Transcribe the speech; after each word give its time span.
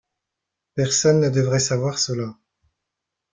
Personne 0.73 1.19
ne 1.19 1.29
devrait 1.29 1.59
savoir 1.59 1.99
cela. 1.99 2.35